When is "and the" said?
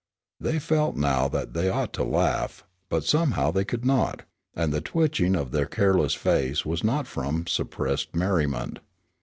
4.55-4.81